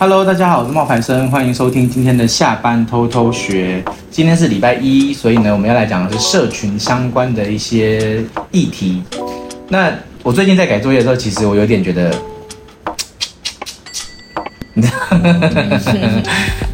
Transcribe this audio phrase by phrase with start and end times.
[0.00, 3.84] Hello，大家好，我是冒牌生，欢迎收听今天的下班偷偷学。
[4.10, 9.02] 今天是礼拜一，所以呢，我们要来讲的是社群相关的一些议题。
[9.68, 9.92] 那
[10.22, 12.10] 我最近在改作业的时候，其实我有点觉得，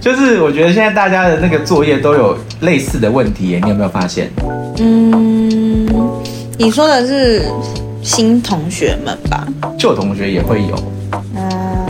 [0.01, 4.31] 就是我觉得现在大家的那个作业都有类似的问题，你有没有发现？
[4.79, 5.85] 嗯，
[6.57, 7.45] 你说的是
[8.05, 9.45] 新同学们吧？
[9.77, 10.77] 旧同学也会有。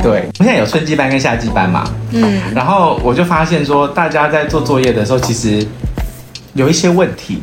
[0.07, 1.83] 对，我现在有春季班跟夏季班嘛，
[2.13, 5.67] 嗯，然后我就发现说，大家在做作业的时候，其实
[6.55, 7.43] 有一些问题，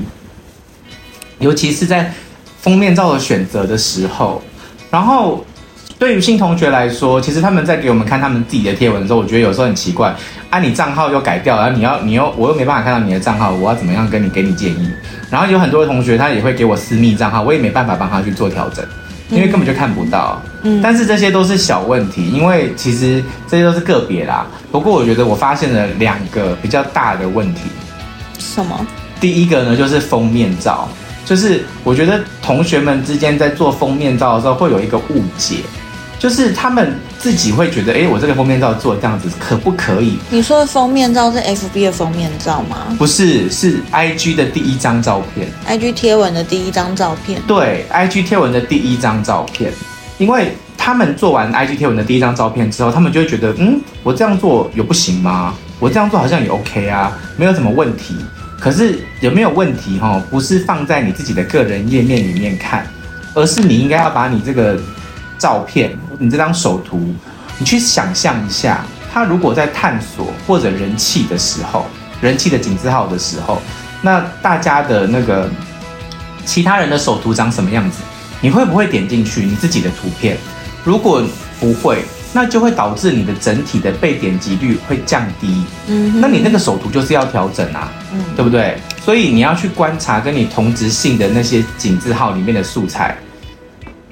[1.40, 2.10] 尤其是在
[2.62, 4.42] 封面照的选择的时候，
[4.90, 5.46] 然后
[6.00, 10.16] 对于新同学来说，其实他们在给我们看他们自己的贴文的时候，我觉得有时候很奇怪，
[10.50, 14.90] 啊，你账号又改掉了，然后你要你又我又没办法看到你的账号，我要怎么样跟你给你建议？
[15.30, 18.86] 然后有很多的同学他也会给我私密账号，我也没办法帮他去做调整。
[19.34, 24.46] 因为根本就看不到，嗯，但是这些都是小问题，因为其实这些都是个别啦。
[24.72, 27.62] 不过我觉得我发现了两个比较大的问题。
[28.38, 28.88] 什么？
[29.20, 30.88] 第一个呢，就是封面照，
[31.26, 35.58] 就是我觉得同学们之间在做封面照的时候会有一个误解。
[36.24, 40.18] 就是他们自己会觉得，哎，我这个封面照做这样子可不可以？
[40.30, 42.96] 你说的封面照是 FB 的封面照吗？
[42.98, 47.42] 不是，是 IG 的第一张照片，IG 贴文的第一张照片。
[47.46, 49.70] 对，IG 贴文的第一张照片，
[50.18, 55.54] 因为他们做完 IG 贴文的第一张照片之后，他们就会觉得，嗯，我这样做有不行吗？
[55.78, 58.16] 我这样做好像也 OK 啊，没有什么问题。
[58.62, 60.00] 可是有没有问题？
[60.00, 62.88] 哈，不是放在你自己的个人页面里面看，
[63.34, 64.80] 而是你应该要把你这个。
[65.40, 65.92] 照片，
[66.24, 67.14] 你这张首图，
[67.60, 71.86] 你去想象一下，他如果在探索或者人气的时候，
[72.22, 73.62] 人气的井字号的时候，
[74.02, 75.50] 那大家的那个
[76.46, 77.98] 其他人的首图长什么样子？
[78.40, 80.38] 你会不会点进去你自己的图片？
[80.86, 81.22] 如果
[81.60, 85.66] 不会，那就会导致你的整体的被点击率会降低。
[85.88, 88.78] 嗯，那你那个首图就是要调整啊，嗯，对不对？
[89.04, 93.18] 所以你要去观察跟你同质性的那些井字号里面的素材。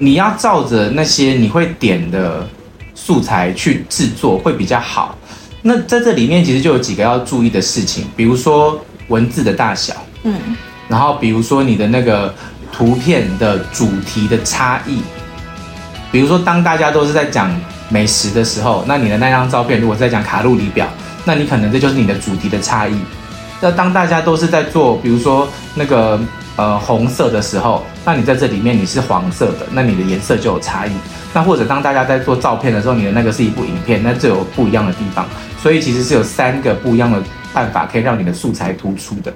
[0.02, 2.44] 你要照着那些你会点的
[2.92, 5.16] 素材去制作会比较好。
[5.62, 10.34] 那在这里面其实就有几个要注意的事情，比如说文字的大小，嗯，
[10.88, 12.34] 然后比如说你的那个
[12.72, 15.02] 图片的主题的差异，
[16.10, 17.56] 比如说当大家都是在讲
[17.88, 20.88] 美食的时候，那你的那张照片如果是在讲卡路里表，
[21.24, 22.96] 那你可能这就是你的主题的差异。
[23.60, 26.20] 那当大家都是在做，比如说那个。
[26.56, 30.92] 呃，红色的时候，那你在这里面你是黄色的，那你的颜色就有差异。
[31.32, 35.26] 那或者当大家在做照片的时候，你的那个是一部影片，那就有不一样的地方。
[35.62, 37.22] 所以其实是有三个不一样的
[37.54, 39.32] 办法可以让你的素材突出的。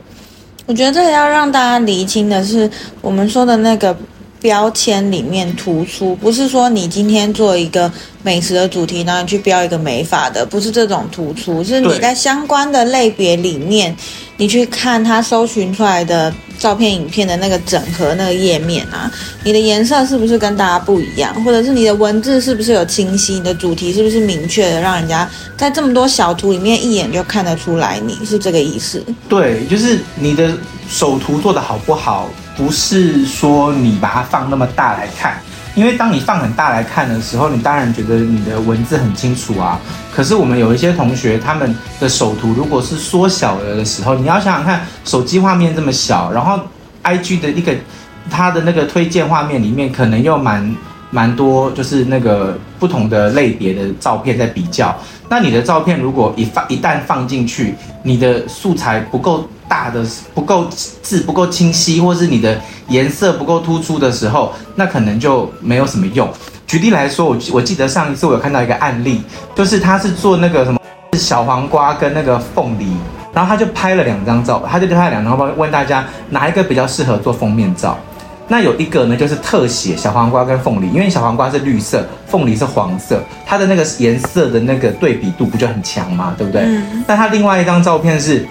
[0.67, 2.69] 我觉得这个要让大家厘清的是，
[3.01, 3.97] 我们说的那个
[4.41, 7.91] 标签里面突出，不是说你今天做一个
[8.27, 13.97] 美食的主题，然后你去标一个美法的，不是这种突出，是你在相关的类别里面，
[14.37, 16.35] 你去看它搜寻出来的。
[16.59, 19.13] 照片、影片的那个整合那个页面啊，
[19.45, 21.45] 你的颜色是不是跟大家不一样？
[21.45, 23.35] 或者是你的文字是不是有清晰？
[23.35, 28.01] 你的主题是不是明确的，让人家在这么多小图里面一眼就看得出来？
[28.01, 29.05] 你是这个意思？
[29.29, 30.57] 对，就是你的
[30.89, 35.39] 首图做的好不好，不是说你把它放那么大来看。
[35.77, 39.79] 因为当你放很大来看的时候，你当然觉得你的文字很清楚啊。
[40.11, 46.59] 可是我们有一些同学，他们的首图如果是缩小了的时候，你要想想看，手机画面这么小，然后
[47.05, 47.75] IG 的一个
[48.31, 50.75] 它的那个推荐画面里面可能又蛮
[51.11, 54.97] 蛮多，就是那个不同的类别的照片在比较。
[55.29, 59.47] 那你的照片如果一放一旦放进去，你的素材不够。
[59.69, 60.05] 大的
[60.35, 60.67] 不够
[61.03, 66.29] 字不够清晰，或是你的颜色不够突出的时候，那可能就没有什么用。
[66.67, 69.23] 举例来说，我我记得上一次我有看到一个案例，
[69.55, 70.81] 就是他是做那个什么
[71.13, 72.89] 小黄瓜跟那个凤梨，
[73.33, 77.97] 然后他就拍了两张照，他就拍了两张照，问大家哪一个比较适合做封面照。
[78.49, 86.35] 那有一个呢，就是特写小黄瓜跟凤梨，因为小黄瓜是绿色，凤梨是黄色，它的那个颜色的那个对比度不就很强嘛？
[86.37, 86.63] 对不对？
[86.63, 87.05] 嗯。
[87.07, 88.47] 那他另外一张照片是。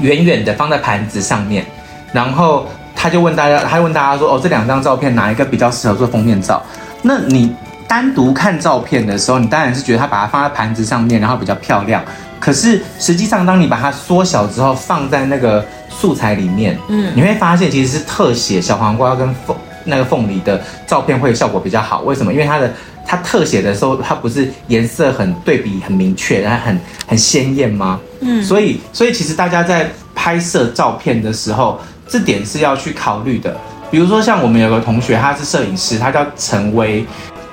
[0.00, 1.64] 远远的放在盘子上面，
[2.12, 6.62] 然后他就问大家，他就问大家说：“哦，这两张照片哪一个比较适合做封面照？”
[7.02, 7.54] 那你
[7.88, 12.02] 单独看照片的时候，你当然是觉得他把它放在盘子上面，然后比较漂亮。
[12.40, 22.00] 可是实际上，当你把它缩小之后，放在那个素材里面，嗯，你会发现其实是特写小黄瓜跟凤那个凤梨的照片会效果比较好。
[22.00, 22.32] 为什么？
[22.32, 22.72] 因为它的
[23.06, 28.00] 它特写的时候，它不是颜色很对比很明确，然后很很鲜艳吗？
[28.20, 33.56] 嗯，所以所以其实大家在拍摄照片的时候，这点是要去考虑的。
[33.90, 37.04] 比如说像我们有个同学，他是摄影师，他叫陈威，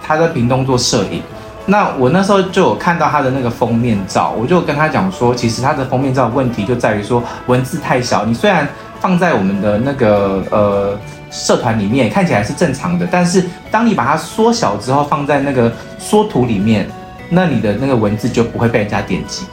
[0.01, 1.21] 他在屏东做摄影。
[1.65, 8.25] 那我那时候就有看到他的那个封面照，我就跟他讲说，其实他的封面照的问题就在于说文字太小。
[8.25, 8.67] 你虽然
[8.99, 10.99] 放在我们的那个呃
[11.31, 16.89] 社团里面看起来是正常的，但是当你把它缩小之后放在那个缩图里面，
[17.29, 19.45] 那你的那个文字就不会被人家点击。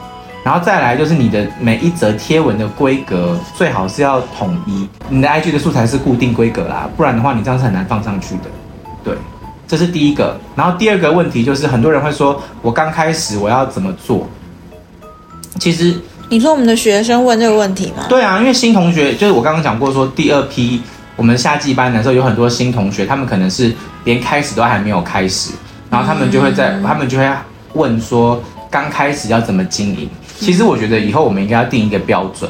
[0.43, 8.43] 然后再来就是你的每一则贴文的规格最好是要统一，你的 IG 的素材是固定规格啦，不然的话你这样是很难放上去的。
[9.03, 9.13] 对，
[9.67, 10.39] 这是第一个。
[10.55, 14.25] 然后第二个问题就是很多人会说，我刚开始我要怎么做？
[15.59, 15.93] 其实
[16.29, 18.05] 你说我们的学生问这个问题吗？
[18.07, 20.81] 对啊，因为新同学就是我刚刚讲过说，第二批
[21.17, 23.73] 我们夏季班的时候有很多新同学，他们可能是
[24.05, 25.51] 连开始都还没有开始，
[25.89, 27.27] 然后他们就会在、嗯、他们就会
[27.73, 30.07] 问说，刚开始要怎么经营？
[30.39, 32.49] 其实我觉得以后我们应该要定一个标准，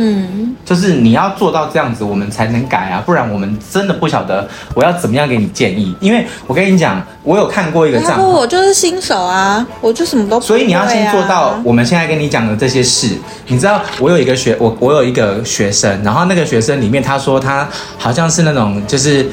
[0.00, 5.92] 嗯，就是你要做到这样子，我们才能改啊，不然我们真的不晓得我要怎么样给你建议。
[5.98, 10.46] 因为我跟你讲，我有看过一个账号，我就是新手啊，我就什么都不。
[10.46, 13.18] 所以你要先做到我们现在跟你讲的这些事。
[13.48, 17.68] 你知道，我有一个学我我有一个学生，然后那个学生里面他说他
[17.98, 19.26] 好像是那种就是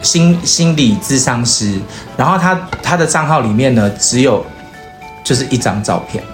[0.00, 1.78] 心心理咨商师，
[2.16, 4.42] 然后他他的账号里面呢只有
[5.22, 6.24] 就是一张照片。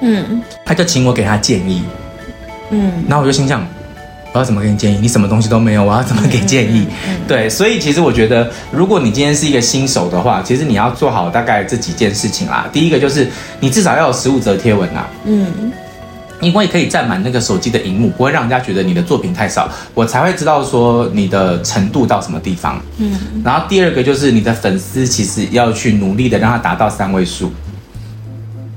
[0.00, 1.82] 嗯，他就请我给他建议，
[2.70, 3.66] 嗯，然后我就心想，
[4.32, 4.98] 我要怎么给你建议？
[5.00, 6.80] 你什么东西都没有，我要怎么给建议？
[6.80, 12.68] 嗯嗯嗯、对，所以其实我觉得，如果你今天是一个新手的话，其实你要做好大概这几件事情啦。
[12.72, 13.28] 第一个就是
[13.60, 15.72] 你至少要有十五则贴文啦，嗯，
[16.40, 22.82] 因为可以占满那个手机的荧幕，不会让人家觉得你的作品太少，我才会知道说你的程度到什么地方。
[22.98, 27.50] 嗯，然后第二个就是你的粉丝其实要去努力的让他达到三位数。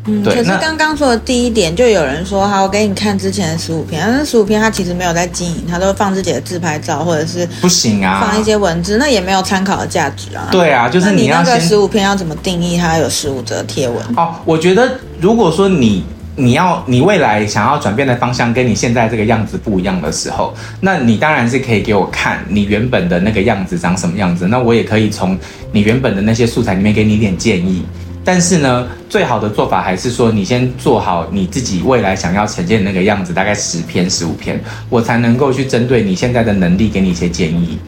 [0.10, 10.48] 嗯，可是刚刚说的第一点，就有人说，好，我给你看之前的十五篇，但是十五篇他其实没有在经营，他都放自己的自拍照，或者是不行啊，放一些文字，那也没有参考的价值啊。
[10.52, 13.98] 对啊，就是你要你那个十五篇要怎么定义它有十五则贴文？
[14.16, 16.04] 哦，我觉得如果说你
[16.36, 25.38] 你要你未来想要转变的方向跟你现在这个样子不一样的时候，那你当然是可以给我看你原本的那个样子长什么样子，那我也可以从
[25.72, 27.84] 你原本的那些素材里面给你一点建议。
[28.32, 37.80] 但是呢，最好的做法还是说，你先做好你自己未来想要呈现的那个样子，大概十篇、十五篇，我才能够去针对你现在的能力给你一些建议。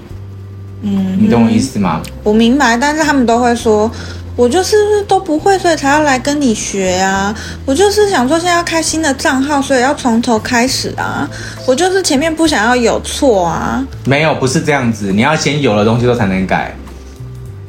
[0.81, 2.01] 嗯，你懂我意思吗？
[2.23, 3.91] 我明白，但是他们都会说，
[4.35, 4.75] 我就是
[5.07, 7.31] 都不会，所以才要来跟你学啊。
[7.63, 11.29] 我就是想说，现在要开新的账号，所以要从头开始啊。
[11.67, 13.85] 我就是前面不想要有错啊。
[14.05, 16.75] 没有，不是这样子，你要先有了东西都才能改。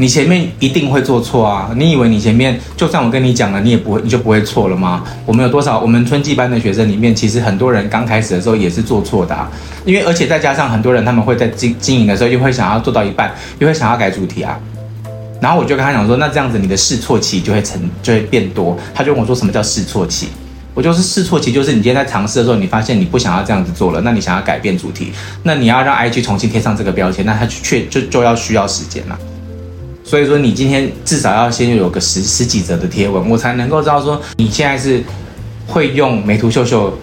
[0.03, 1.71] 你前面一定会做错啊！
[1.77, 5.05] 你以为你前面就算我跟你讲了，你也不会，你就不会错了吗？
[5.25, 5.79] 我们有多少？
[5.79, 9.49] 我们春季班的学生里面，其实很多人刚开始的时候也是做错的啊。
[9.85, 14.59] 因为而且再加上很多人，他们会在经经营的时候，又会想要做到一半，又会想要改主题啊。
[15.41, 18.77] 然后我就跟他讲说，那这样子你的试错期就会成就会变多。
[18.93, 20.27] 他就问我说，什么叫试错期？
[20.75, 25.13] 我就是试错期，就是你今天在尝试的时候，你发现你不想要这样子做了，那你想要改变主题，
[25.45, 29.17] 那你要让 IG 重新贴上这个标签，那它却就就要需要时间了。
[30.13, 35.03] 所以说，你今天至少要先有个十十几则的贴文，我才能够知道说你现在是
[35.67, 36.99] 会用美图秀秀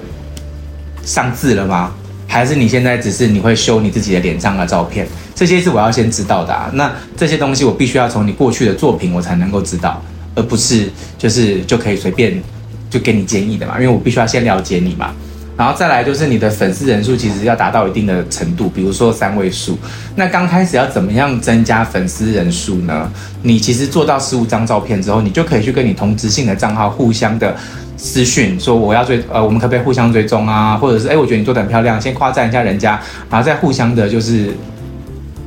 [1.03, 1.91] 上字了吗？
[2.27, 5.07] 还是你现在只是你会修你自己的脸上的照片？
[5.33, 6.69] 这些是我要先知道的啊。
[6.75, 9.99] 那这些东西我必须要从你过去的作品我才能够知道，
[10.35, 12.39] 而不是就是就可以随便
[12.91, 13.73] 就给你建议的嘛。
[13.77, 15.15] 因为我必须要先了解你嘛。
[15.59, 19.77] 然后再来就是你的粉丝人数其实要达到一定的程度，比如说三位数。
[20.15, 23.11] 那刚开始要怎么样增加粉丝人数呢？
[23.43, 27.53] 你其实做到十五张照片之后，你就可以去跟你同质性的账号互相的
[27.97, 30.77] 私讯，说我要追呃，我们可不可以互相追踪啊？
[30.77, 32.91] 或者是哎，我觉得你做的很漂亮，先夸赞一下人家，
[33.29, 34.55] 然后再互相的就是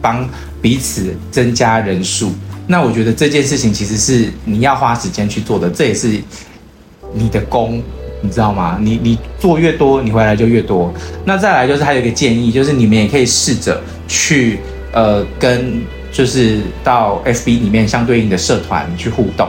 [0.02, 0.28] 帮
[0.60, 2.34] 彼此增加人数。
[2.66, 6.20] 那我觉得这件事情其实是你要花时间去做的，这也是
[7.14, 7.82] 你的功。
[8.22, 8.78] 你知道吗？
[8.80, 10.90] 你你做越多，你回来就越多。
[11.24, 14.60] 那再来就是还有一个建议，就是你们也可以试着去
[14.92, 19.48] 呃跟就是到 FB 里面相对应的社团去互动。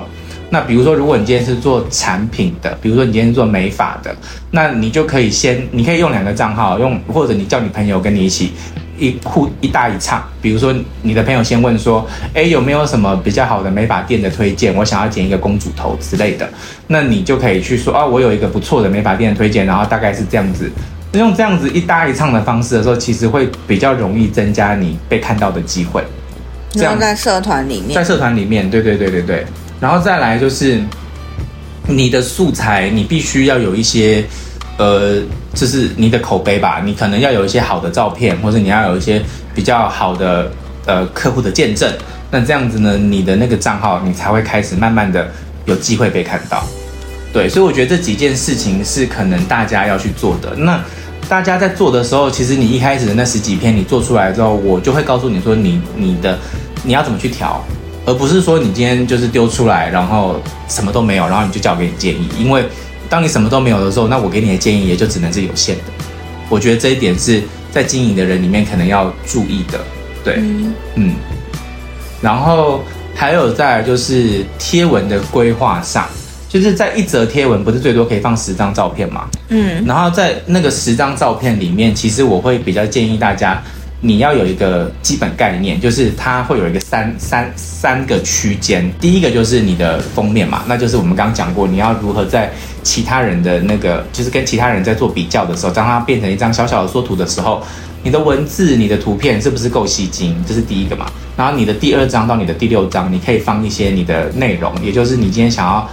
[0.50, 4.16] 那比如说，如果你今天是做产品的，比如说你今天是做美发的，
[4.52, 8.52] 那你就可以先你可以用两个账号用，或者你叫你朋友跟你一起。
[9.04, 14.74] 一互一搭一唱，比如说你的朋友先问说，哎，有没有什么比较好的美发店的推荐？
[14.74, 16.50] 我想要剪一个公主头之类的，
[16.88, 20.72] 那你就可以去说啊，我有一个不错的美发店的推荐，然后大概是这样子，
[21.12, 26.02] 用这样子一搭一唱的方式的时候，其实会比较容易增加你被看到的机会。
[26.72, 29.46] 这样在社团里面，在社团里面，对对对对对，
[29.82, 30.82] 然后再来就是
[31.88, 34.24] 你的素材，你必须要有一些。
[34.76, 35.22] 呃，
[35.54, 39.22] 就是你的口碑吧，你可能要有一些好的照片，或者你要有一些
[39.54, 40.52] 比较好的
[40.86, 41.92] 呃客户的见证，
[42.32, 45.32] 那这样子呢，你的那个账号你才会开始慢慢的
[45.66, 46.64] 有机会被看到。
[47.32, 50.56] 对，所以我觉得这几件事情是可能大家要去做的。
[50.56, 50.80] 那
[51.28, 56.38] 大家在做的时候，其实你一开始的那十几篇你做出来之后，我就会告诉你说你你的
[56.84, 57.64] 你要怎么去调，
[58.06, 62.28] 而不是说你今天就是丢出来，然后什么都没有，然后你就叫我给你建议。
[62.38, 62.66] 因为
[63.14, 65.84] 当你什么都没有的时候，那我给你的建议也就只能是有限的。
[66.50, 69.80] 我觉得这一点是在经营的人里面可能要注意的。
[70.24, 71.14] 对，嗯，嗯，
[72.24, 76.08] 然后还有再来就是贴文的规划上。
[76.50, 79.30] 就是在一则贴文，不是最多可以放十张照片吗？
[79.50, 83.62] 嗯，然后在那个十张照片里面，其实我会比较建议大家，
[84.06, 88.92] 你要有一个基本概念，就是它会有一个三三三个区间。
[89.00, 92.52] 第一个就是你的封面嘛，那就是我们刚刚讲过，你要如何在
[92.84, 97.64] 其他人的那个，就是跟其他人在做比较的时候，当它变成一张小小的缩图的时候，
[98.04, 100.36] 你的文字、你的图片是不是够吸睛？
[100.46, 101.10] 这是第一个嘛。
[101.38, 105.90] 然后你的第二张到你的第六张，你可以放一些你的内容，也就是你今天想要。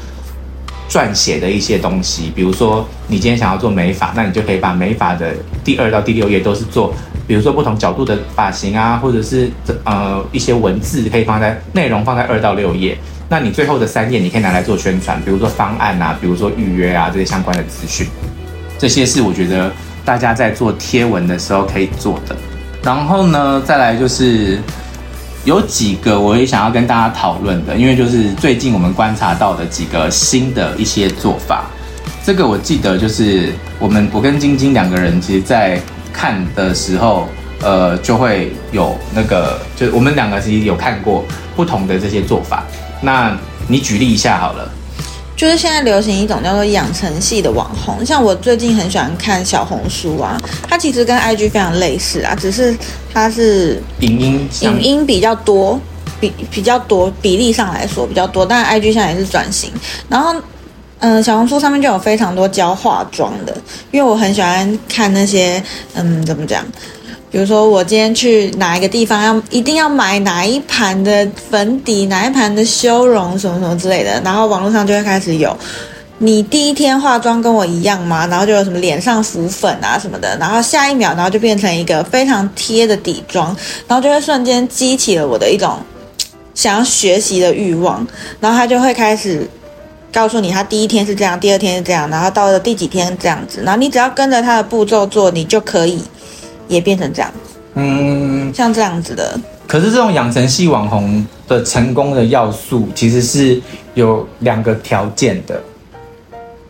[0.90, 6.92] 撰写的一些东西，比如说你今天想要做美发，那你就可以把美发的第二到第六页都是做，
[7.30, 9.48] 比如说不同角度的发型啊，或者是
[9.84, 18.04] 呃一些文字可以放在内容放在二到六页，那你最后的三页你可以拿来做宣传，比如说方案啊，比如说预约啊这些相关的资讯，
[18.76, 19.70] 这些是我觉得
[20.04, 22.34] 大家在做贴文的时候可以做的。
[22.82, 24.58] 然后呢，再来就是。
[25.46, 31.64] 有几个我也想要跟大家讨论的，因为就是最近我们观察到的几个新的一些做法。
[32.22, 35.80] 这个我记得就是我们我跟晶晶两个人其实在
[36.12, 37.28] 看的时候，
[37.62, 41.24] 呃，就会有那个，就是我们两个其实有看过
[41.56, 42.64] 不同的这些做法。
[43.02, 43.36] 那
[43.68, 44.70] 你举例一下好了。
[45.36, 50.38] 就是现在流行一种叫做养成系的网红，像我最近很喜欢看小红书啊，
[50.68, 52.76] 它其实跟 IG 非常类似啊，只是
[53.10, 55.80] 它是影音影音比较多，
[56.20, 59.72] 比比较多比例上来说比较多，但 IG 现在也是转型，
[60.10, 60.42] 然后嗯、
[61.00, 63.56] 呃，小红书上面就有非常多教化妆的，
[63.90, 65.62] 因为我很喜欢看那些
[65.94, 66.64] 嗯，怎么讲？
[67.30, 74.20] 比如说，我今天去哪一个地方，要一定要买哪一盘的粉底，哪一盘的修容，什么什么之类的。
[74.24, 75.56] 然后网络上就会开始有，
[76.18, 78.26] 你第一天化妆跟我一样吗？
[78.26, 80.36] 然后就有什么脸上浮粉啊什么的。
[80.38, 85.78] 然后下一秒，然后就变成一个非常贴的底妆，然后就会瞬间激起了我的一种
[86.52, 88.04] 想要学习的欲望。
[88.40, 89.48] 然后他就会开始
[90.12, 93.62] 告诉你，他第一天是这样，第二天是这样，然后到了第几天这样子。
[93.62, 96.02] 然后你只要跟着他的步骤做，你就可以。
[96.70, 97.28] 也变成这样，
[97.74, 99.36] 嗯，像这样子的。
[99.66, 103.60] 可是这种养成系网红的成功的要素，其实是
[103.94, 105.60] 有两个条件的，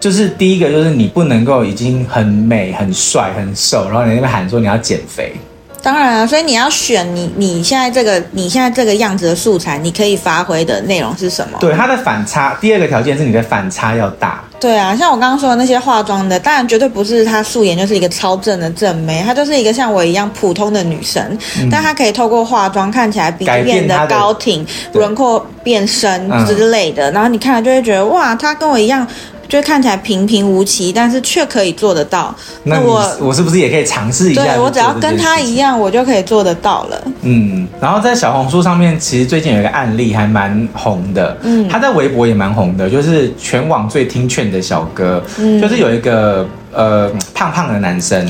[0.01, 5.35] 就是第一个就是你不能够已经很美、很帅、很瘦，然后你那边喊说你要减肥。
[5.83, 11.59] 当然啊，所以你要选你你现在这个你现在这个样子的素材，你可以发挥的内容是什么？
[11.61, 14.43] 对，它的反差，第二个条件是你的反差要大。
[14.61, 21.23] 对啊，像我刚刚说的那些化妆的，当然绝对不是她素颜就是一个超正的正妹，她就是一个像我一样普通的女生，
[21.59, 29.07] 嗯、但她可以透过化妆看起来比变得高挺，轮廓变深之类的，然后你看了就会觉得哇，她跟我一样。
[29.51, 32.35] 就看起来平平无奇，但是却可以做得到。
[32.63, 34.45] 那我我是不是也可以尝试一下？
[34.45, 37.03] 对，我只要跟他一样，我就可以做得到了。
[37.23, 41.37] 嗯，然后在小红书上面，其实最近有一个案例还蛮红的。
[41.43, 45.23] 嗯，他在微博也蛮红的，就是全网最听劝的小哥。
[45.39, 48.25] 嗯，就是有一个呃胖胖的男生。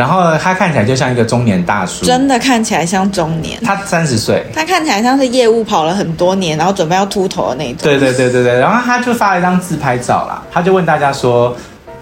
[0.00, 3.60] 然后他看起来就像一个中年大叔，真的看起来像中年。
[3.62, 7.76] 他三十岁，他看起来像是业务跑了很多年，然后准备要秃头的那种。
[7.82, 8.58] 对对对对对。
[8.58, 11.54] 然后他就发了一张自拍照啦，他就问大家说，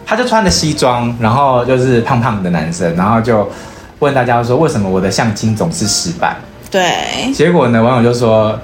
[0.07, 3.51] 他就穿着西装，然后就是胖胖的男生，然后就
[3.99, 6.37] 问大家说，为什么我的相亲总是失败？
[6.71, 7.33] 对。
[7.35, 8.57] 结果呢，网友就说，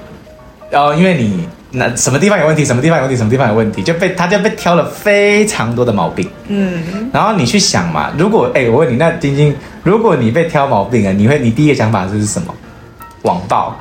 [0.71, 1.45] 哦，因为你。
[1.77, 2.63] 那什么地方有问题？
[2.63, 3.17] 什么地方有问题？
[3.17, 3.83] 什么地方有问题？
[3.83, 6.29] 就被他就被挑了非常多的毛病。
[6.47, 12.53] 嗯，然后你去想嘛，如果哎、欸，我问你，那晶晶，如果你被挑毛病了，你会你第一个想法是什么？
[13.23, 13.75] 网暴。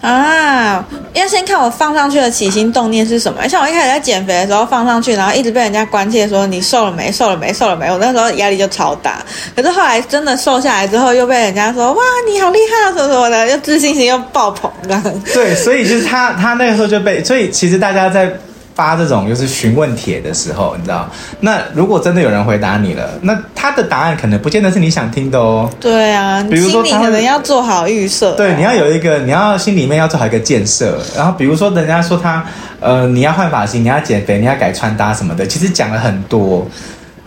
[0.00, 3.46] 啊，要先看我放上去的起心动念是什么。
[3.48, 7.12] 像我一开始在减肥的时候放上去，然后一直被人家关切说你瘦了没？
[7.12, 7.52] 瘦了没？
[7.52, 7.86] 瘦了没？
[7.90, 9.22] 我那时候压力就超大。
[9.54, 15.02] 可是后来真的瘦下来之后，又被人家说哇，你好厉害啊，什么什么的，又自信心又爆棚了。
[15.34, 18.32] 对，所以就是他他那个时候就被，所以其实大家在。
[18.74, 21.08] 发这种就是询问帖的时候，你知道，
[21.40, 25.68] 那如果真的有人回答你了，那他的答案可能不见得是你想听的哦。
[25.78, 28.32] 对啊，比如说你可能要做好预设。
[28.34, 30.98] 对，你要有一个，你要心里面要做好一个建设。
[31.16, 32.44] 然后比如说人家说他，
[32.80, 36.66] 呃，你要换发型，你要减肥，你要改穿搭什么的，其实讲了很多。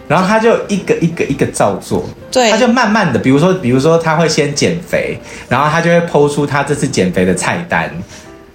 [0.05, 7.89] 然后他就一个一个一个照做，对，他就慢慢的，比如说，比如说他会先减肥，然后他就会 po 出他这次减肥的菜单。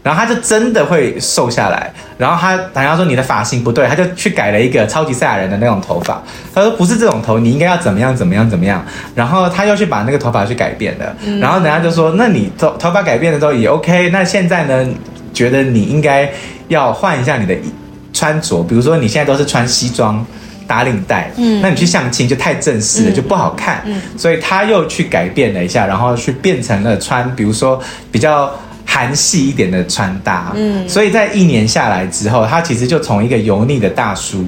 [0.09, 1.93] 然后他就真的会瘦下来。
[2.17, 6.23] 然后他好像说你的发型不对，他就去改了一个超级赛亚人的那种头发。
[6.55, 8.83] 他说不是这种头，你应该要怎么样怎么样怎么样。
[9.15, 11.15] 然后他又去把那个头发去改变了。
[11.27, 14.09] 嗯、然后人家就说，那你头头发改变了之后也 OK。
[14.09, 14.89] 那现在呢，
[15.35, 16.33] 觉得你应该
[16.69, 17.55] 要换一下你的
[18.15, 20.25] 穿着，比如说你现在都是穿西装
[20.67, 23.83] 打领带，嗯，那你去相亲就太正式了，嗯、就不好看。
[23.85, 27.79] 嗯，所以他又去改变了一下，然后去变成了穿，比如说
[28.11, 28.51] 比较。
[28.91, 34.43] 韩系一点的穿搭，嗯，所以在一年下来之后，他其实就从一个油腻的大叔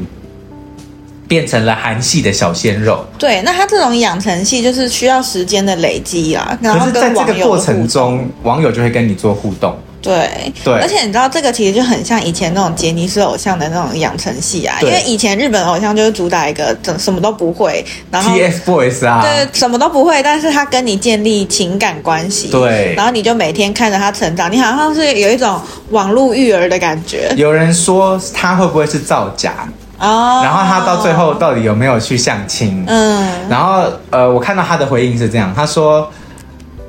[1.29, 3.05] 变成了韩系的小鲜肉。
[3.19, 6.59] 对，那他这种养成系就是需要时间的累积啊。
[6.63, 9.79] 然后可是在这个过程中，网友就会跟你做互动。
[10.03, 27.31] 对对，而且你知道这个其实就很像以前那种杰尼斯偶像的那种养成系啊，因为以前日本偶像就是主打一个什么都不会，然后 TFBOYS 啊，对，什么都不会，但是他跟你建立情感关系，对，然后你就每天看着他成长，你好像是有一种网络育儿的感觉。
[27.37, 30.41] 有人说他会不会是造假哦？
[30.43, 32.85] 然后他到最后到底有没有去相亲？
[32.87, 36.11] 嗯，然后呃，我看到他的回应是这样，他说。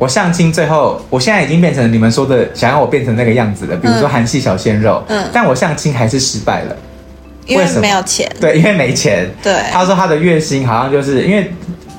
[0.02, 5.04] 我相亲最后，我现在已经变成你们说的想要我变成那个样子了，比如说韩系小鲜肉。
[5.08, 6.76] 嗯，但我相亲还是失败了，
[7.46, 8.28] 因为没有钱。
[8.40, 9.30] 对，因为没钱。
[9.44, 11.52] 对，他说他的月薪好像就是因为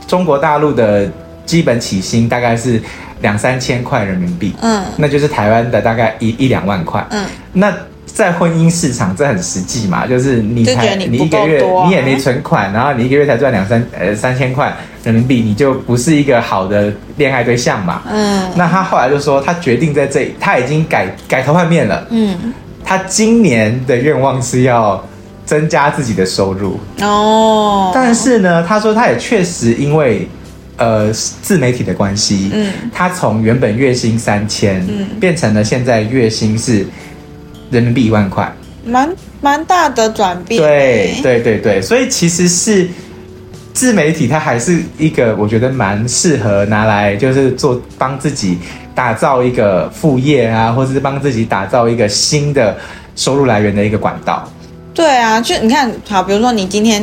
[0.09, 1.09] 中国大陆的
[1.47, 2.83] 基本起薪大概是
[3.21, 7.73] 两三千块人民币，嗯，那就是台湾的大概一一两万块，嗯，那。
[8.15, 18.03] 在婚姻市场，这很实际嘛，就是你才你，你一个月你也没存款，然后你一个月才赚两三呃三千块人民币，你就不是一个好的恋爱对象嘛。
[18.11, 22.07] 嗯，那他后来就说，他决定在这，他已经改改头换面了。
[22.11, 22.53] 嗯，
[22.85, 25.03] 他今年的愿望是要
[25.47, 26.79] 增加自己的收入。
[27.01, 30.29] 哦，但是呢，他说他也确实因为
[30.77, 36.87] 呃自媒体的关系，嗯，他从原本月薪三千，嗯，变成了现在月薪是。
[37.73, 39.11] 人民币一万块，蛮
[39.41, 40.63] 蛮大的转变。
[40.63, 42.87] 对对对对，所以其实是
[43.73, 48.59] 自媒体，它还是一个我觉得蛮适合拿来就是做帮自己
[48.95, 52.77] 打造一个副业啊，或者是帮自己打造一个新的
[53.17, 54.47] 收入来源的一个管道。
[54.95, 57.03] 对啊，就你看，好，比如说你今天，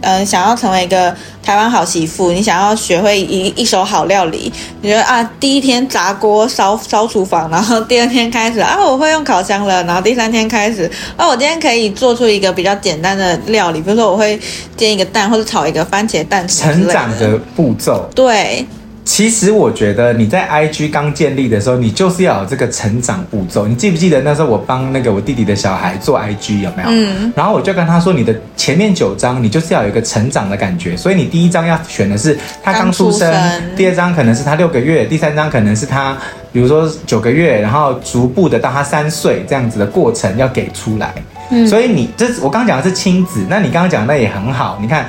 [0.00, 14.40] 嗯、呃，想要成为一个台湾好媳妇，你想要学会一一手好料理，你觉得啊，第一天砸锅烧烧厨房，然后第二天开始啊，我会用烤箱了，然后第三天开始啊，我今天可以做出一个比较简单的料理，比如说我会
[14.76, 18.66] 煎一个蛋或者炒一个番茄蛋，成长的步骤，对。
[19.06, 23.64] 其实我觉得你在 IG 刚建立的时候，你就是要有这个成长步骤。
[23.64, 26.88] 你记不记得那时候我帮那个我弟弟的小孩做 IG 有没有？
[26.90, 27.32] 嗯。
[27.36, 33.32] 然后我就跟他说，你的前面九张你就是要有一个成长的感觉，所以你第一张要选的是他刚出生，
[33.76, 36.18] 第二张可能是他六个月，第三张可能是他
[36.52, 41.14] 比如说九个月，然后逐步的到他三岁这样子的过程要给出来。
[41.50, 41.64] 嗯。
[41.68, 44.76] 所以你这我刚刚讲的是亲子，那你刚刚讲的那也很好。
[44.82, 45.06] 你看，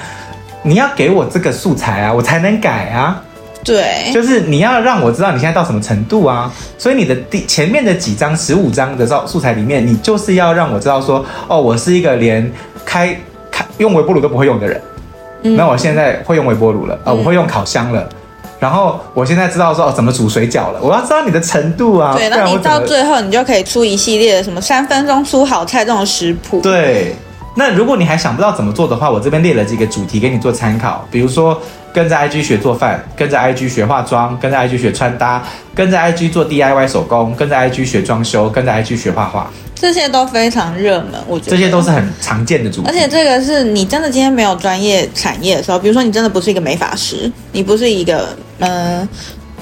[0.61, 3.23] 你要给我这个素材啊，我才能改啊。
[3.63, 12.49] 对，就是你要让我知道你现在到什么程度啊，所以你的第前面的几张十五张的照素材里面，你就是要让我知道说，哦，我是一个连
[12.85, 13.13] 开
[13.51, 14.81] 开用微波炉都不会用的人，
[15.43, 18.07] 嗯，那我现在会用微波炉了，啊，呃，我会用烤箱了，
[18.57, 27.13] 然后我现在知道说，哦，怎么煮水饺了，我要知道你的程度啊，对，那你到最后你就可以出一系列的什么三分钟出好菜这种食谱，对。
[27.59, 31.59] 那如果你还想不到怎么做的话，我这边列了几个主题给你做参考，比如说
[31.97, 42.87] 跟着 IG 学做饭，跟着 IG 学化妆，跟着 IG 学穿搭，跟着 IG 做 DIY 手工，跟着 IG 学装修，跟着 IG 学画画，这些都非常热门，我觉得这些都是很常见的主题。
[42.87, 48.29] 而且这个是你真的今天没有专业产业的时候，比如说你真的不是一个美发师，你不是一个
[48.59, 48.69] 嗯。
[48.69, 49.09] 呃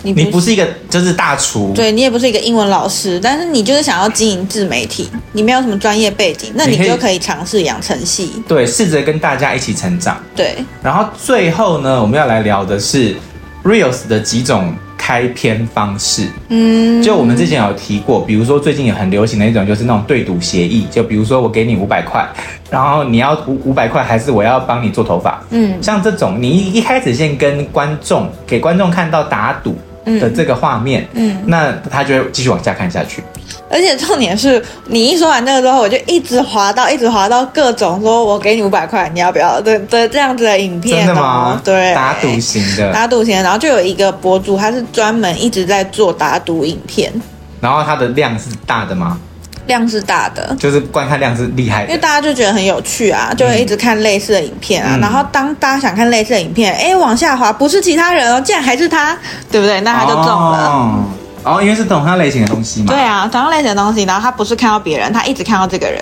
[0.06, 10.56] 你不，你不是一个就是大厨，对，你也不是一个英文老师，但是你就是想要经营自媒体，你没有什么专业背景，那你就可以尝试养成系，对，试着跟大家一起成长，对。
[10.84, 13.16] 然后最后呢，我们要来聊的是
[13.64, 22.28] Reels 的几种开篇方式，嗯，就我们之前有提过，比如说最近也很流行的一种，就是那种对赌协议，就比如说我给你五百块，
[22.70, 29.76] 然后你要五五百块，还是我要帮你做头发，嗯，像这种，你一开始先跟观众给观众看到打赌。
[30.06, 33.24] 的这个画面，嗯，那他就会继续往下看下去。
[33.70, 39.60] 而且重点是你一说完那个之后，我就一直滑到，一直滑到各种说我给你五百块，你要不要？
[39.60, 41.06] 的的，这样子的影片。
[41.06, 41.60] 真的吗？
[41.64, 43.44] 对，打赌型的，打赌型的。
[43.44, 47.12] 然后就有一个博主，他是专门一直在做打赌影片。
[47.60, 49.20] 然后他的量是大的吗？
[49.68, 54.96] 量是大的，就是观看量是厉害的，因为大家就觉得很有趣啊，就会一直看类似的影片啊。
[54.96, 59.18] 嗯、然后当大家想看类似的影片，哎，往下滑不是其他人哦，竟然还是他，
[59.52, 59.82] 对不对？
[59.82, 60.70] 那他就中了。
[60.70, 61.04] 哦、
[61.44, 62.88] 哦，因为是同样类型的东西嘛。
[62.94, 66.02] 对啊，同样类型的东西，然后他不是看到别人，他一直看到这个人。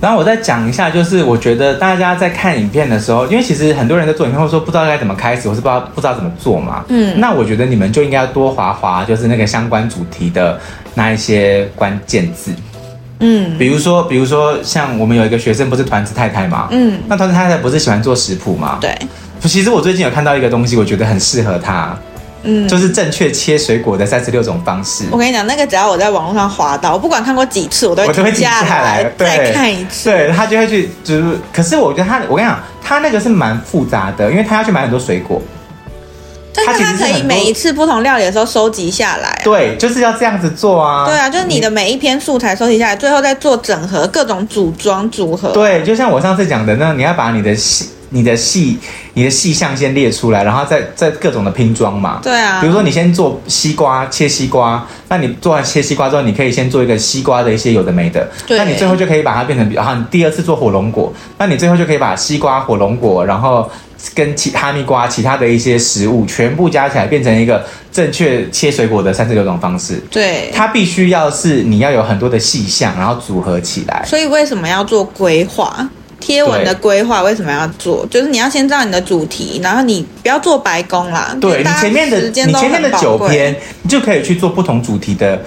[0.00, 6.84] 然后我再讲一下，就是我觉得大家在看影片的时候，因为其实很多人在做影片，或者说不知道该怎么开始，或是不知道不知道怎么做嘛。
[6.88, 10.58] 嗯，那我觉得你们就应该要多滑滑，就是那个相关主题的
[10.94, 12.52] 那一些关键字。
[13.24, 18.78] 嗯，比如说，比如说像我们有一个学生不是团子太太嘛，嗯，那团子太太不是喜欢做食谱嘛？
[18.80, 18.94] 对。
[19.42, 21.96] 其实我最近有看到一个东西，我觉得很适合她。
[22.44, 25.04] 嗯，就是正确切水果的三十六种方式。
[25.12, 30.10] 我跟你讲，那个只要我在网络上滑到，我不管看过几次，我都会停下来再看一次。
[30.10, 35.40] 对，他就会去，就是，可是我觉得他，我跟你讲，他那个是蛮复杂的，因为他要去买很多水果。
[36.54, 39.40] 但是它可以每一次不同料理的时候收集下来。
[39.44, 41.06] 对，就是要这样子做啊。
[41.06, 45.50] 对啊，就是你的每一篇素材收集下来，最后再做整合，各种组装组合。
[45.50, 47.88] 对，就像我上次讲的，那你要把你的细。
[48.14, 48.78] 你的细，
[49.14, 52.20] 你的细项先列出来，然后再再各种的拼装嘛。
[52.22, 52.60] 对啊。
[52.60, 58.28] 比如说你先做西瓜，切西瓜，那你做完切西瓜之后，你可以先做一个西瓜的一些有的没的。
[58.46, 58.58] 对。
[58.58, 63.66] 那你最后就可以把它变成，然后你第二次做火龙果，那你最后就可以把西瓜、火龙果，然后
[64.14, 70.02] 跟其哈密瓜、其他的一些食物全部加起来，变成一个正确切水果的三十六种方式。
[70.10, 70.50] 对。
[70.54, 74.04] 它必须要是你要有很多的细项，然后组合起来。
[74.06, 75.88] 所以为什么要做规划？
[76.20, 78.06] 贴文的规划为什么要做？
[78.08, 81.36] 就是你要先知道你的主题，然后你不要做白工啦。
[81.40, 85.42] 对，你前面的你前面的九篇，你就可以去做不同主题的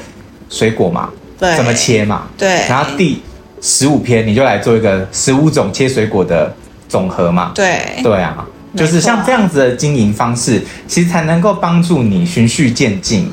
[0.50, 2.50] 水果嘛，对，怎么切嘛，对。
[2.68, 3.22] 然后第
[3.62, 6.54] 十五篇你就来做一个十五种切水果的
[6.88, 8.46] 总和嘛，对，对啊，
[8.76, 13.32] 就是像这样子的经营方式，其实才能够帮助你循序渐进，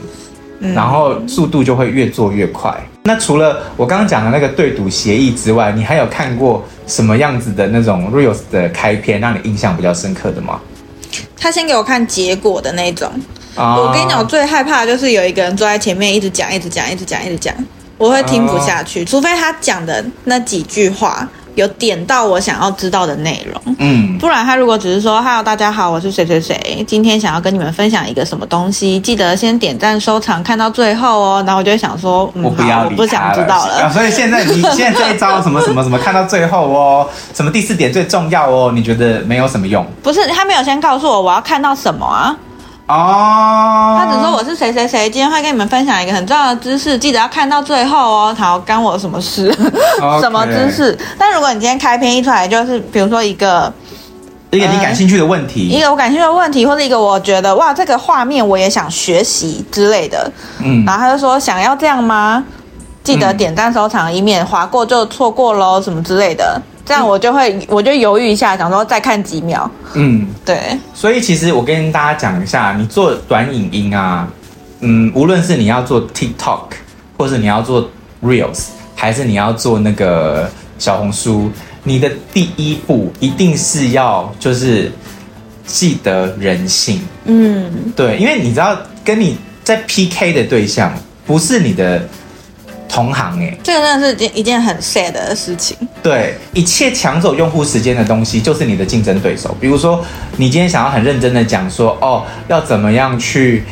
[0.61, 2.75] 嗯，然后速度就会越做越快。
[3.05, 10.61] 那除了我刚刚讲的那个对赌协议之外，你还有看过什么样子的那种 reels 的开篇让你印象比较深刻的吗？
[11.37, 13.11] 他先给我看结果的那种。
[13.55, 17.53] 啊、我跟你讲，我最害怕的就是有一个人坐在前面一直讲，一直讲，一直讲，一直讲，
[17.99, 21.29] 我会听不下去，啊、除非他讲的那几句话。
[21.55, 33.91] 有点到我想要知道的内容，嗯，不然他如果只是说 “Hello，大家好，我是谁谁谁，今天想要跟你们分享一个什么东西，记得先点赞收藏，看到最后哦。”然后我就会想说，嗯，我不要，我不想知道了。
[33.93, 39.87] 所以现在你现在这一招什么什么什么看到最后哦，什么第四点最重要哦，你觉得没有什么用？
[40.03, 42.35] 不是，他没有先告诉我我要看到什么啊。
[42.93, 48.37] 哦，他只说我是谁谁谁，今天会跟你们分享一个很重要的知识，记得要看到最后哦。
[48.39, 49.51] 好，干我什么事.
[50.21, 50.99] 什么知识？
[51.19, 53.73] 但如果你今天开篇一出来，就是比如说一个
[54.51, 60.31] 一个你感兴趣的问题，呃，一个我感兴趣的问题，或者一个我觉得哇，这个画面我也想学习之类的。
[60.63, 62.45] 嗯，然后他就说想要这样吗？
[63.03, 66.61] 记得点赞收藏，以免划过就错过喽，什么之类的。
[66.93, 69.71] 这样我就会，我就犹豫一下，想说再看几秒。
[69.95, 70.79] 嗯，对。
[70.93, 74.29] 所以其实我跟大家讲一下，你做短影音啊，
[74.81, 76.65] 嗯，无论是你要做 TikTok，
[77.17, 77.89] 或是你要做
[78.23, 81.51] Reels，还是你要做那个小红书，
[81.83, 84.93] 你的第一步一定是要就是
[85.65, 87.01] 记得人性。
[87.25, 90.93] 嗯，对，因为你知道跟你在 PK 的对象
[91.25, 92.07] 不是你的。
[92.93, 95.75] 同行哎，这个真的是一件一件很 sad 的事情。
[96.03, 99.57] 对，一切抢走用户时间的东西，就是你的竞争对手。
[99.59, 100.05] 比如说，
[100.37, 103.65] 你今天想要很认真的讲说，哦，要怎么样去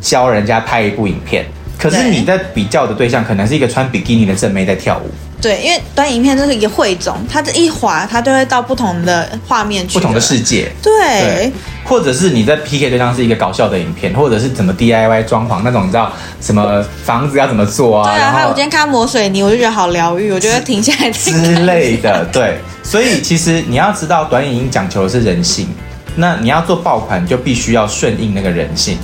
[0.00, 1.46] 教人家拍一部影片，
[1.78, 5.08] 可是你在比较的对象可能是一个穿比基尼的正妹在跳舞。
[5.40, 10.72] 对，因为短影片就是一个汇总，它这一滑，它就会到不同的画面去，不同的世界。
[10.82, 11.52] 对，对，
[11.84, 18.10] 或者是你在 PK 对象是一个搞笑的影片，或者是怎么 DIY 装潢那种，你知道什么房子要怎么做啊？
[18.10, 21.30] 对啊，还有我今天看抹水泥，我就觉得好疗愈，我觉得停下来之
[21.66, 22.24] 类的。
[22.32, 25.68] 对，所以其实你要知道，短影音讲求的是人性，
[26.16, 28.96] 那你要做爆款，就必须要顺应那个人性。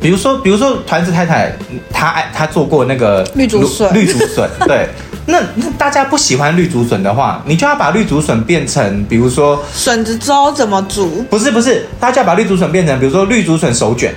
[0.00, 1.52] 比如说，比如说团子太太，
[1.92, 4.88] 她爱她做过那个绿竹笋，绿竹笋，对。
[5.30, 11.24] 那那大家不喜欢绿竹笋的话，你就要把绿竹笋变成，比如说笋子粥怎么煮？
[11.30, 14.14] 不是不是，大家把绿竹笋变成，比如说绿竹笋手卷。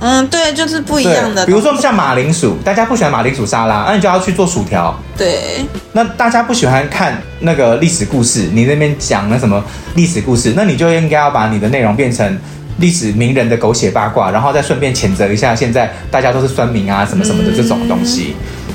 [0.00, 1.44] 嗯，对，就是不一样的。
[1.46, 4.98] 比如说像马铃薯，大家不喜欢马铃薯沙拉，那你就要去做薯条。
[5.16, 5.64] 对。
[5.92, 9.62] 那大家不喜欢看那个历史故事，你那边讲那什么
[9.94, 12.38] 历史故事，那你就应该要把你的内容变成。
[12.78, 18.34] 历史名人的狗血八卦，然后再顺便谴责一下现在大家都是酸民啊什么什么的这种东西，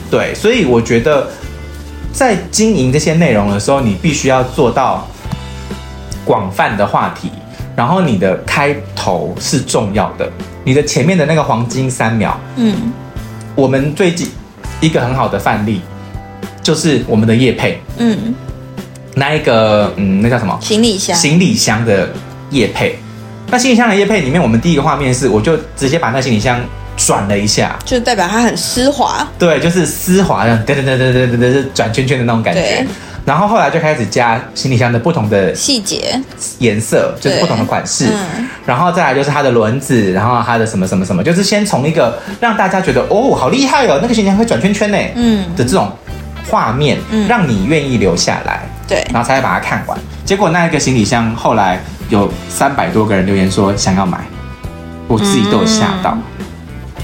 [0.09, 1.27] 对，所以我觉得
[2.17, 5.07] 在经营这些内容的时候，你必须要做到
[6.25, 7.29] 广泛的话题，
[7.75, 10.27] 然后你的开头是重要的，
[10.63, 12.91] 你的前面的那个黄金三秒，嗯，
[13.53, 14.27] 我们最近
[14.81, 15.79] 一个很好的范例
[16.63, 18.33] 就是我们的叶配，嗯，
[19.13, 20.57] 那一个嗯，那叫什么？
[20.59, 22.09] 行李箱，行李箱的
[22.49, 22.97] 叶配。
[23.51, 26.59] 那行李箱的叶配里面，我们第一个画面是，我就直接把那行李箱
[26.97, 29.25] 转了一下，就代表它很丝滑。
[29.39, 32.85] 对，就是丝滑的，噔噔噔噔噔噔噔，转圈圈的那种感觉。
[33.23, 36.17] 然后后来就开始加行李箱的不同的细节、
[36.59, 38.05] 颜色，就是不同的款式。
[38.07, 45.91] 嗯、然后再来就是它的轮子，然后它的什么什么什么，就是先从一个让大家觉得哦，好厉害哦，那个行李箱会转圈圈呢，嗯的这种
[46.49, 48.61] 画面，嗯、让你愿意留下来。
[48.87, 49.99] 对，然后才会把它看完。
[50.23, 54.19] 结果那一个行李箱后来有三百多个人留言说想要买，
[55.05, 56.17] 我自己都有吓到。
[56.36, 56.36] 嗯、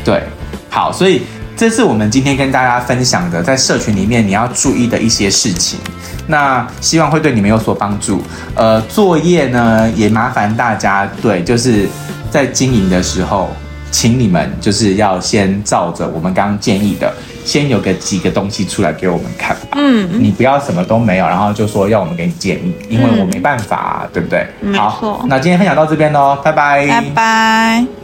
[0.03, 0.21] 对，
[0.69, 1.21] 好，所以
[1.55, 5.79] 这是我们今天跟大家分享的，在社群里面你要注意的一些事情。
[6.25, 8.21] 那希望会对你们有所帮助。
[8.55, 11.87] 呃，作业呢也麻烦大家，对，就是
[12.31, 13.49] 在经营的时候，
[13.91, 17.13] 请你们就是要先照着我们刚刚建议的，
[17.43, 19.67] 先有个几个东西出来给我们看吧。
[19.75, 24.47] 嗯，你不要什么都没有，然后就说要我们给你建议，因为我没办法，嗯、对不对？
[24.73, 28.02] 好，那今天分享到这边喽，拜拜，拜拜。